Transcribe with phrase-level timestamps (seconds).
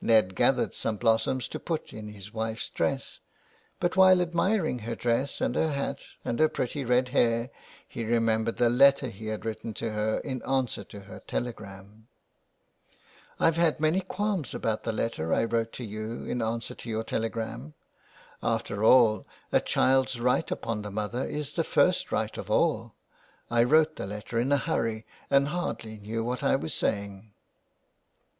[0.00, 3.18] Ned gathered some blossoms to put into his wife's dress,
[3.80, 6.54] but while admiring her dress and her hat and her 339 THE WILD GOOSE.
[6.54, 7.50] pretty red hair
[7.88, 12.06] he remembered the letter he had written to her in answer to her telegram."
[13.40, 17.74] I've had many qualms about the letter I wrote you in answer to your telegram.
[18.44, 22.94] After all a child's right upon the mother is the first right of all.
[23.50, 27.32] I wrote the letter in a hurry, and hardly knew what I was saying."